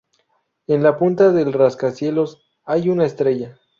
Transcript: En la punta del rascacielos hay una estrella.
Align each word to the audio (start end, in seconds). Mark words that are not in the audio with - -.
En 0.65 0.81
la 0.81 0.97
punta 0.97 1.31
del 1.31 1.53
rascacielos 1.53 2.41
hay 2.65 2.89
una 2.89 3.05
estrella. 3.05 3.59